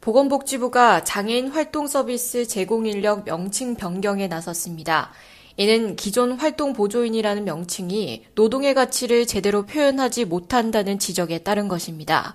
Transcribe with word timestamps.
보건복지부가 0.00 1.04
장애인 1.04 1.48
활동 1.48 1.86
서비스 1.86 2.48
제공 2.48 2.86
인력 2.86 3.26
명칭 3.26 3.74
변경에 3.74 4.28
나섰습니다. 4.28 5.12
이는 5.58 5.94
기존 5.94 6.32
활동 6.32 6.72
보조인이라는 6.72 7.44
명칭이 7.44 8.24
노동의 8.34 8.72
가치를 8.72 9.26
제대로 9.26 9.66
표현하지 9.66 10.24
못한다는 10.24 10.98
지적에 10.98 11.38
따른 11.38 11.68
것입니다. 11.68 12.32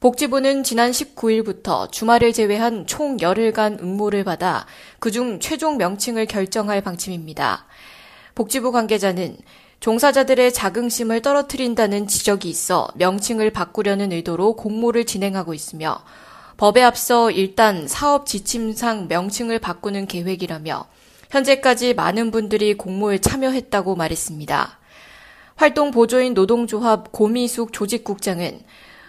복지부는 0.00 0.62
지난 0.62 0.90
19일부터 0.90 1.92
주말을 1.92 2.32
제외한 2.32 2.86
총 2.86 3.20
열흘간 3.20 3.78
응모를 3.80 4.24
받아 4.24 4.66
그중 4.98 5.38
최종 5.40 5.76
명칭을 5.76 6.24
결정할 6.24 6.80
방침입니다. 6.80 7.66
복지부 8.34 8.72
관계자는 8.72 9.36
종사자들의 9.80 10.52
자긍심을 10.54 11.20
떨어뜨린다는 11.20 12.06
지적이 12.06 12.48
있어 12.48 12.88
명칭을 12.94 13.50
바꾸려는 13.50 14.12
의도로 14.12 14.56
공모를 14.56 15.04
진행하고 15.04 15.52
있으며 15.52 16.02
법에 16.56 16.82
앞서 16.82 17.30
일단 17.30 17.86
사업 17.86 18.26
지침상 18.26 19.08
명칭을 19.08 19.58
바꾸는 19.58 20.06
계획이라며 20.06 20.86
현재까지 21.30 21.94
많은 21.94 22.30
분들이 22.30 22.74
공모에 22.74 23.18
참여했다고 23.18 23.94
말했습니다. 23.94 24.78
활동 25.56 25.90
보조인 25.90 26.34
노동조합 26.34 27.12
고미숙 27.12 27.72
조직국장은 27.72 28.60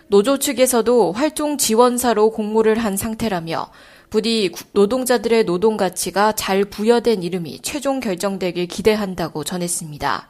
노조 0.07 0.39
측에서도 0.39 1.11
활동 1.11 1.57
지원사로 1.57 2.31
공모를 2.31 2.77
한 2.79 2.95
상태라며 2.97 3.69
부디 4.09 4.51
노동자들의 4.71 5.45
노동 5.45 5.75
가치가 5.75 6.31
잘 6.31 6.63
부여된 6.63 7.23
이름이 7.23 7.59
최종 7.61 7.99
결정되길 7.99 8.67
기대한다고 8.67 9.43
전했습니다. 9.43 10.29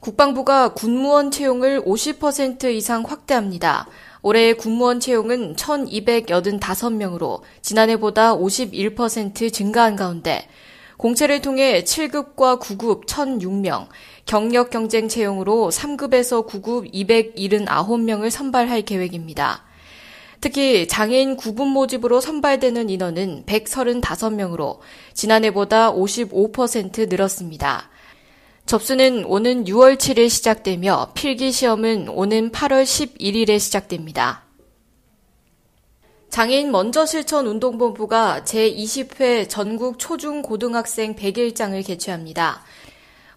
국방부가 0.00 0.72
군무원 0.72 1.30
채용을 1.30 1.82
50% 1.82 2.74
이상 2.74 3.02
확대합니다. 3.02 3.86
올해 4.22 4.52
군무원 4.52 5.00
채용은 5.00 5.56
1,285명으로 5.56 7.40
지난해보다 7.62 8.36
51% 8.36 9.52
증가한 9.52 9.96
가운데 9.96 10.46
공채를 10.98 11.40
통해 11.40 11.82
7급과 11.82 12.60
9급 12.60 13.06
1,006명, 13.06 13.86
경력 14.26 14.68
경쟁 14.68 15.08
채용으로 15.08 15.70
3급에서 15.70 16.46
9급 16.46 16.92
279명을 16.92 18.28
선발할 18.28 18.82
계획입니다. 18.82 19.64
특히 20.42 20.86
장애인 20.88 21.36
구분 21.36 21.68
모집으로 21.68 22.20
선발되는 22.20 22.90
인원은 22.90 23.44
135명으로 23.46 24.78
지난해보다 25.14 25.92
55% 25.92 27.08
늘었습니다. 27.08 27.88
접수는 28.70 29.24
오는 29.24 29.64
6월 29.64 29.96
7일 29.96 30.30
시작되며 30.30 31.10
필기 31.14 31.50
시험은 31.50 32.08
오는 32.08 32.52
8월 32.52 32.84
11일에 32.84 33.58
시작됩니다. 33.58 34.44
장애인 36.28 36.70
먼저 36.70 37.04
실천 37.04 37.48
운동본부가 37.48 38.44
제20회 38.44 39.48
전국 39.48 39.98
초중 39.98 40.42
고등학생 40.42 41.16
100일장을 41.16 41.84
개최합니다. 41.84 42.62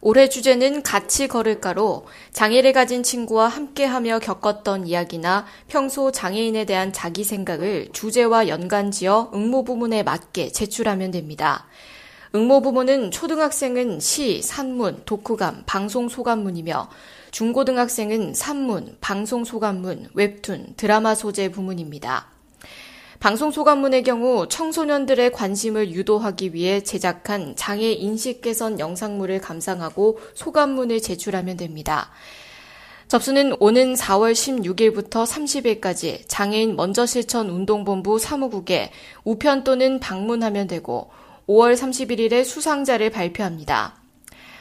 올해 0.01 0.29
주제는 0.29 0.83
같이 0.83 1.27
걸을까로 1.27 2.05
장애를 2.31 2.71
가진 2.71 3.01
친구와 3.01 3.47
함께하며 3.47 4.19
겪었던 4.19 4.85
이야기나 4.85 5.47
평소 5.67 6.11
장애인에 6.11 6.65
대한 6.65 6.93
자기 6.93 7.23
생각을 7.23 7.89
주제와 7.91 8.49
연관지어 8.49 9.31
응모 9.33 9.63
부문에 9.63 10.03
맞게 10.03 10.51
제출하면 10.51 11.09
됩니다. 11.09 11.65
응모 12.35 12.61
부문은 12.61 13.11
초등학생은 13.11 13.99
시, 13.99 14.41
산문, 14.41 15.03
독후감, 15.05 15.65
방송 15.67 16.09
소감문이며 16.09 16.89
중고등학생은 17.29 18.33
산문, 18.33 18.97
방송 18.99 19.45
소감문, 19.45 20.09
웹툰, 20.15 20.73
드라마 20.75 21.13
소재 21.13 21.51
부문입니다. 21.51 22.25
방송 23.19 23.51
소감문의 23.51 24.01
경우 24.01 24.47
청소년들의 24.49 25.31
관심을 25.31 25.91
유도하기 25.91 26.55
위해 26.55 26.81
제작한 26.81 27.55
장애 27.55 27.91
인식 27.91 28.41
개선 28.41 28.79
영상물을 28.79 29.39
감상하고 29.39 30.17
소감문을 30.33 31.03
제출하면 31.03 31.57
됩니다. 31.57 32.09
접수는 33.09 33.57
오는 33.59 33.93
4월 33.93 34.31
16일부터 34.33 35.23
30일까지 35.23 36.23
장애인 36.27 36.77
먼저 36.77 37.05
실천 37.05 37.51
운동본부 37.51 38.17
사무국에 38.17 38.91
우편 39.23 39.63
또는 39.63 39.99
방문하면 39.99 40.65
되고 40.65 41.11
5월 41.47 41.75
31일에 41.75 42.43
수상자를 42.45 43.09
발표합니다. 43.09 43.95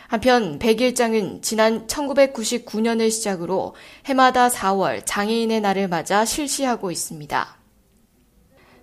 한편 0.09 0.59
100일장은 0.59 1.43
지난 1.43 1.87
1999년을 1.87 3.11
시작으로 3.11 3.75
해마다 4.07 4.49
4월 4.49 5.03
장애인의 5.05 5.61
날을 5.63 5.89
맞아 5.89 6.25
실시하고 6.25 6.91
있습니다. 6.91 7.57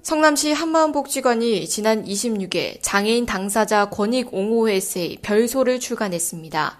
성남시 0.02 0.54
한마음복지관이 0.54 1.68
지난 1.68 2.04
26일 2.06 2.80
장애인 2.82 3.26
당사자 3.26 3.90
권익 3.90 4.34
옹호 4.34 4.70
에세이 4.70 5.18
별소를 5.22 5.80
출간했습니다. 5.80 6.80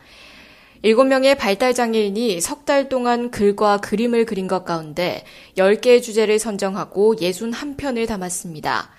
7명의 0.84 1.38
발달장애인이 1.38 2.40
석 2.40 2.66
달 2.66 2.88
동안 2.88 3.32
글과 3.32 3.78
그림을 3.78 4.26
그린 4.26 4.48
것 4.48 4.64
가운데 4.64 5.26
10개의 5.58 6.02
주제를 6.02 6.40
선정하고 6.40 7.16
61편을 7.16 8.08
담았습니다. 8.08 8.90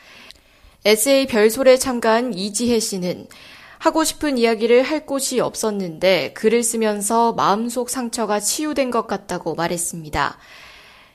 에세이 0.87 1.27
별소에 1.27 1.77
참가한 1.77 2.33
이지혜 2.33 2.79
씨는 2.79 3.27
하고 3.79 4.03
싶은 4.03 4.39
이야기를 4.39 4.83
할 4.83 5.05
곳이 5.05 5.39
없었는데 5.39 6.33
글을 6.33 6.63
쓰면서 6.63 7.35
마음속 7.35 7.91
상처가 7.91 8.41
치유된 8.41 8.91
것 8.91 9.07
같다고 9.07 9.55
말했습니다. 9.55 10.39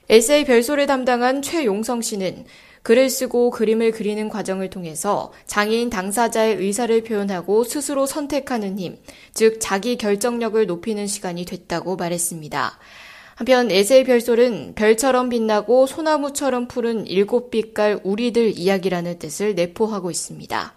에세이 0.10 0.46
별소를 0.46 0.86
담당한 0.86 1.42
최용성 1.42 2.04
씨는 2.04 2.46
글을 2.84 3.10
쓰고 3.10 3.50
그림을 3.50 3.92
그리는 3.92 4.30
과정을 4.30 4.70
통해서 4.70 5.34
장애인 5.48 5.90
당사자의 5.90 6.58
의사를 6.58 7.04
표현하고 7.04 7.64
스스로 7.64 8.06
선택하는 8.06 8.78
힘, 8.78 9.00
즉 9.34 9.58
자기 9.60 9.98
결정력을 9.98 10.64
높이는 10.68 11.08
시간이 11.08 11.46
됐다고 11.46 11.96
말했습니다. 11.96 12.78
한편 13.36 13.70
에세이 13.70 14.06
별솔은 14.06 14.76
별처럼 14.76 15.28
빛나고 15.28 15.88
소나무처럼 15.88 16.70
푸른 16.70 17.06
일곱 17.06 17.52
빛깔 17.52 18.00
우리들 18.04 18.58
이야기라는 18.58 19.20
뜻을 19.20 19.56
내포하고 19.56 20.10
있습니다. 20.10 20.74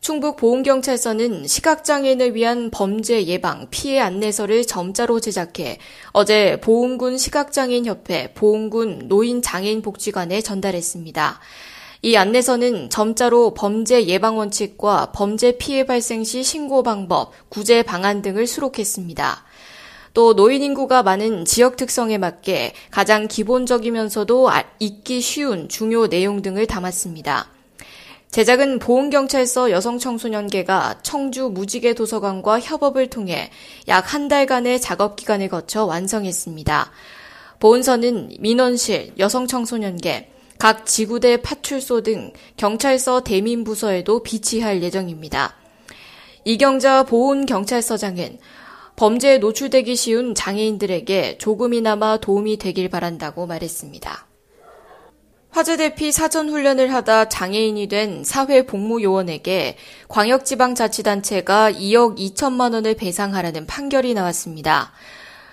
충북 0.00 0.36
보훈경찰서는 0.36 1.46
시각장애인을 1.46 2.34
위한 2.34 2.70
범죄 2.70 3.26
예방 3.26 3.68
피해 3.70 4.00
안내서를 4.00 4.66
점자로 4.66 5.20
제작해 5.20 5.78
어제 6.12 6.58
보훈군 6.62 7.18
시각장애인협회 7.18 8.32
보훈군 8.32 9.08
노인장애인복지관에 9.08 10.40
전달했습니다. 10.40 11.40
이 12.00 12.16
안내서는 12.16 12.88
점자로 12.88 13.52
범죄 13.52 14.06
예방 14.06 14.38
원칙과 14.38 15.12
범죄 15.12 15.58
피해 15.58 15.84
발생 15.84 16.24
시 16.24 16.42
신고 16.42 16.82
방법, 16.82 17.32
구제 17.50 17.82
방안 17.82 18.22
등을 18.22 18.46
수록했습니다. 18.46 19.44
또 20.14 20.34
노인 20.34 20.62
인구가 20.62 21.02
많은 21.02 21.44
지역 21.44 21.76
특성에 21.76 22.18
맞게 22.18 22.72
가장 22.90 23.26
기본적이면서도 23.26 24.48
아, 24.48 24.62
읽기 24.78 25.20
쉬운 25.20 25.68
중요 25.68 26.06
내용 26.08 26.40
등을 26.40 26.66
담았습니다. 26.66 27.48
제작은 28.30 28.78
보훈경찰서 28.78 29.70
여성청소년계가 29.70 31.00
청주 31.02 31.50
무지개 31.52 31.94
도서관과 31.94 32.60
협업을 32.60 33.10
통해 33.10 33.50
약 33.86 34.14
한 34.14 34.28
달간의 34.28 34.80
작업 34.80 35.16
기간을 35.16 35.48
거쳐 35.48 35.84
완성했습니다. 35.84 36.90
보훈서는 37.58 38.36
민원실, 38.38 39.14
여성청소년계, 39.18 40.30
각 40.58 40.86
지구대 40.86 41.38
파출소 41.38 42.02
등 42.02 42.32
경찰서 42.56 43.22
대민 43.24 43.64
부서에도 43.64 44.22
비치할 44.22 44.82
예정입니다. 44.82 45.56
이경자 46.44 47.04
보훈 47.04 47.46
경찰서장은 47.46 48.38
범죄에 48.96 49.38
노출되기 49.38 49.96
쉬운 49.96 50.34
장애인들에게 50.34 51.38
조금이나마 51.38 52.16
도움이 52.18 52.58
되길 52.58 52.88
바란다고 52.88 53.46
말했습니다. 53.46 54.26
화재 55.50 55.76
대피 55.76 56.10
사전 56.10 56.48
훈련을 56.48 56.92
하다 56.92 57.28
장애인이 57.28 57.86
된 57.86 58.24
사회 58.24 58.66
복무 58.66 59.02
요원에게 59.02 59.76
광역지방자치단체가 60.08 61.70
2억 61.70 62.18
2천만 62.18 62.74
원을 62.74 62.94
배상하라는 62.96 63.66
판결이 63.66 64.14
나왔습니다. 64.14 64.92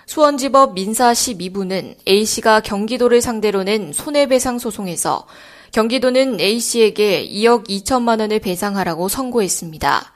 수원지법 0.06 0.74
민사 0.74 1.12
12부는 1.12 1.94
A씨가 2.08 2.60
경기도를 2.60 3.20
상대로 3.20 3.62
낸 3.62 3.92
손해배상 3.92 4.58
소송에서 4.58 5.26
경기도는 5.70 6.40
A씨에게 6.40 7.26
2억 7.28 7.68
2천만 7.68 8.20
원을 8.20 8.40
배상하라고 8.40 9.08
선고했습니다. 9.08 10.11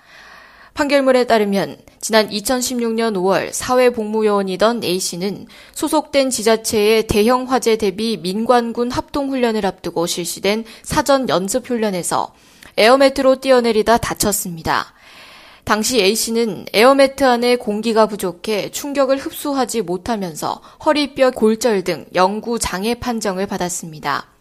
판결문에 0.76 1.24
따르면 1.24 1.78
지난 2.02 2.28
2016년 2.28 3.14
5월 3.14 3.50
사회복무요원이던 3.50 4.84
A씨는 4.84 5.46
소속된 5.72 6.28
지자체의 6.28 7.06
대형 7.06 7.50
화재 7.50 7.76
대비 7.76 8.18
민관군 8.18 8.90
합동훈련을 8.90 9.64
앞두고 9.64 10.06
실시된 10.06 10.66
사전 10.82 11.30
연습훈련에서 11.30 12.34
에어매트로 12.76 13.36
뛰어내리다 13.36 13.96
다쳤습니다. 13.96 14.92
당시 15.64 16.02
A씨는 16.02 16.66
에어매트 16.74 17.24
안에 17.24 17.56
공기가 17.56 18.04
부족해 18.04 18.70
충격을 18.70 19.16
흡수하지 19.16 19.80
못하면서 19.80 20.60
허리뼈 20.84 21.30
골절 21.30 21.84
등 21.84 22.04
영구 22.14 22.58
장애 22.58 22.94
판정을 22.94 23.46
받았습니다. 23.46 24.35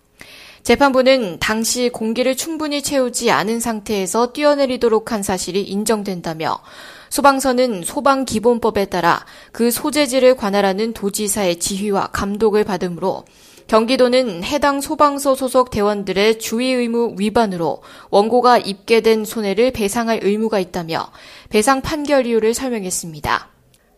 재판부는 0.66 1.38
당시 1.40 1.90
공기를 1.90 2.36
충분히 2.36 2.82
채우지 2.82 3.30
않은 3.30 3.60
상태에서 3.60 4.34
뛰어내리도록 4.34 5.12
한 5.12 5.22
사실이 5.22 5.62
인정된다며 5.62 6.60
소방서는 7.12 7.84
소방기본법에 7.84 8.86
따라 8.86 9.24
그 9.52 9.70
소재지를 9.70 10.36
관할하는 10.36 10.94
도지사의 10.94 11.60
지휘와 11.60 12.08
감독을 12.08 12.64
받으므로 12.64 13.26
경기도는 13.68 14.44
해당 14.44 14.82
소방서 14.82 15.36
소속 15.36 15.70
대원들의 15.70 16.40
주의 16.40 16.74
의무 16.74 17.14
위반으로 17.20 17.84
원고가 18.10 18.58
입게 18.58 19.02
된 19.02 19.24
손해를 19.24 19.70
배상할 19.70 20.22
의무가 20.24 20.58
있다며 20.58 21.12
배상 21.50 21.82
판결 21.82 22.26
이유를 22.26 22.56
설명했습니다. 22.56 23.50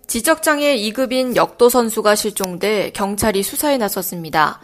지적장애 0.07 0.75
2급인 0.75 1.37
역도 1.37 1.69
선수가 1.69 2.15
실종돼 2.15 2.91
경찰이 2.93 3.41
수사에 3.41 3.77
나섰습니다. 3.77 4.59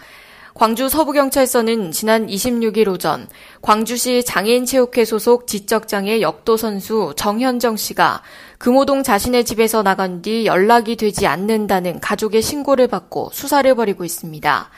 광주 0.53 0.87
서부경찰서는 0.87 1.91
지난 1.91 2.27
26일 2.27 2.87
오전 2.87 3.27
광주시 3.63 4.23
장애인체육회 4.23 5.03
소속 5.03 5.47
지적장애 5.47 6.21
역도 6.21 6.57
선수 6.57 7.13
정현정 7.17 7.75
씨가 7.75 8.21
금호동 8.59 9.01
자신의 9.01 9.45
집에서 9.45 9.81
나간 9.81 10.21
뒤 10.21 10.45
연락이 10.45 10.95
되지 10.95 11.25
않는다는 11.25 11.99
가족의 11.99 12.43
신고를 12.43 12.87
받고 12.87 13.31
수사를 13.33 13.73
벌이고 13.73 14.05
있습니다. 14.05 14.69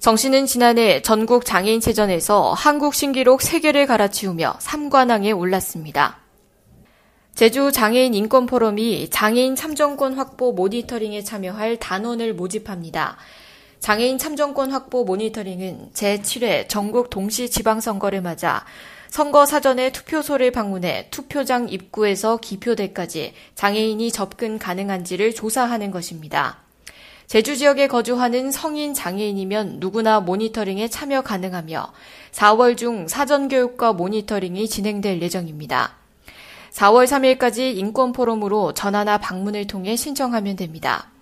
정 0.00 0.16
씨는 0.16 0.44
지난해 0.44 1.00
전국 1.00 1.46
장애인체전에서 1.46 2.52
한국 2.52 2.94
신기록 2.94 3.40
3개를 3.40 3.86
갈아치우며 3.86 4.58
3관왕에 4.60 5.36
올랐습니다. 5.36 6.18
제주 7.34 7.72
장애인 7.72 8.12
인권 8.12 8.44
포럼이 8.44 9.08
장애인 9.08 9.56
참정권 9.56 10.14
확보 10.14 10.52
모니터링에 10.52 11.22
참여할 11.22 11.78
단원을 11.78 12.34
모집합니다. 12.34 13.16
장애인 13.86 14.18
참정권 14.18 14.72
확보 14.72 15.04
모니터링은 15.04 15.90
제7회 15.94 16.68
전국 16.68 17.08
동시 17.08 17.48
지방선거를 17.48 18.20
맞아 18.20 18.64
선거 19.10 19.46
사전에 19.46 19.92
투표소를 19.92 20.50
방문해 20.50 21.06
투표장 21.12 21.68
입구에서 21.68 22.38
기표대까지 22.38 23.32
장애인이 23.54 24.10
접근 24.10 24.58
가능한지를 24.58 25.36
조사하는 25.36 25.92
것입니다. 25.92 26.56
제주 27.28 27.56
지역에 27.56 27.86
거주하는 27.86 28.50
성인 28.50 28.92
장애인이면 28.92 29.76
누구나 29.78 30.18
모니터링에 30.18 30.88
참여 30.88 31.22
가능하며 31.22 31.92
4월 32.32 32.76
중 32.76 33.06
사전교육과 33.06 33.92
모니터링이 33.92 34.68
진행될 34.68 35.22
예정입니다. 35.22 35.92
4월 36.72 37.06
3일까지 37.06 37.76
인권포럼으로 37.76 38.74
전화나 38.74 39.18
방문을 39.18 39.68
통해 39.68 39.94
신청하면 39.94 40.56
됩니다. 40.56 41.12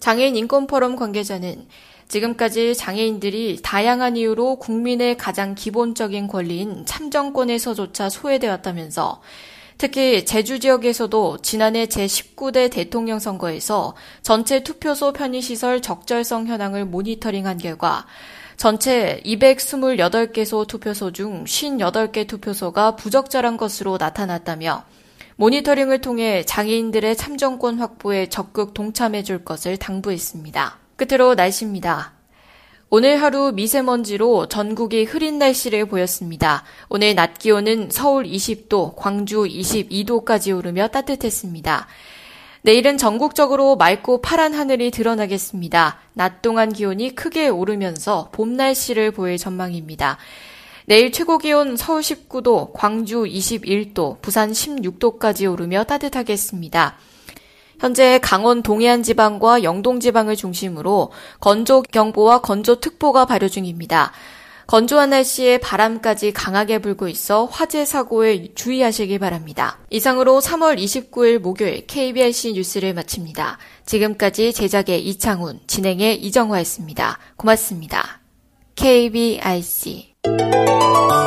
장애인 0.00 0.34
인권포럼 0.36 0.96
관계자는 0.96 1.66
지금까지 2.08 2.74
장애인들이 2.74 3.60
다양한 3.62 4.16
이유로 4.16 4.56
국민의 4.56 5.16
가장 5.16 5.54
기본적인 5.54 6.26
권리인 6.26 6.84
참정권에서조차 6.86 8.08
소외되었다면서 8.08 9.20
특히 9.78 10.26
제주 10.26 10.58
지역에서도 10.58 11.38
지난해 11.38 11.86
제19대 11.86 12.70
대통령 12.70 13.18
선거에서 13.18 13.94
전체 14.20 14.62
투표소 14.62 15.12
편의시설 15.12 15.80
적절성 15.80 16.48
현황을 16.48 16.84
모니터링한 16.84 17.58
결과 17.58 18.06
전체 18.56 19.22
228개소 19.24 20.66
투표소 20.66 21.12
중 21.12 21.44
58개 21.44 22.26
투표소가 22.26 22.96
부적절한 22.96 23.56
것으로 23.56 23.96
나타났다며 23.96 24.84
모니터링을 25.40 26.02
통해 26.02 26.44
장애인들의 26.44 27.16
참정권 27.16 27.78
확보에 27.78 28.28
적극 28.28 28.74
동참해 28.74 29.22
줄 29.22 29.42
것을 29.42 29.78
당부했습니다. 29.78 30.78
끝으로 30.96 31.34
날씨입니다. 31.34 32.12
오늘 32.90 33.22
하루 33.22 33.50
미세먼지로 33.52 34.48
전국이 34.48 35.04
흐린 35.04 35.38
날씨를 35.38 35.86
보였습니다. 35.86 36.64
오늘 36.90 37.14
낮 37.14 37.38
기온은 37.38 37.88
서울 37.90 38.24
20도, 38.24 38.94
광주 38.96 39.44
22도까지 39.44 40.54
오르며 40.54 40.88
따뜻했습니다. 40.88 41.86
내일은 42.60 42.98
전국적으로 42.98 43.76
맑고 43.76 44.20
파란 44.20 44.52
하늘이 44.52 44.90
드러나겠습니다. 44.90 46.00
낮 46.12 46.42
동안 46.42 46.70
기온이 46.70 47.14
크게 47.14 47.48
오르면서 47.48 48.28
봄 48.32 48.58
날씨를 48.58 49.12
보일 49.12 49.38
전망입니다. 49.38 50.18
내일 50.90 51.12
최고 51.12 51.38
기온 51.38 51.76
서울 51.76 52.00
19도, 52.00 52.72
광주 52.72 53.22
21도, 53.22 54.20
부산 54.20 54.50
16도까지 54.50 55.48
오르며 55.48 55.84
따뜻하겠습니다. 55.84 56.98
현재 57.78 58.18
강원 58.18 58.64
동해안 58.64 59.04
지방과 59.04 59.62
영동 59.62 60.00
지방을 60.00 60.34
중심으로 60.34 61.12
건조 61.38 61.82
경보와 61.82 62.40
건조 62.40 62.80
특보가 62.80 63.24
발효 63.24 63.46
중입니다. 63.48 64.10
건조한 64.66 65.10
날씨에 65.10 65.58
바람까지 65.58 66.32
강하게 66.32 66.80
불고 66.80 67.06
있어 67.06 67.44
화재 67.44 67.84
사고에 67.84 68.48
주의하시기 68.56 69.20
바랍니다. 69.20 69.78
이상으로 69.90 70.40
3월 70.40 70.76
29일 70.76 71.38
목요일 71.38 71.86
KBRC 71.86 72.54
뉴스를 72.54 72.94
마칩니다. 72.94 73.58
지금까지 73.86 74.52
제작의 74.52 75.06
이창훈, 75.06 75.60
진행의 75.68 76.16
이정화였습니다. 76.16 77.20
고맙습니다. 77.36 78.22
KBRC 78.74 80.09
you 80.26 81.19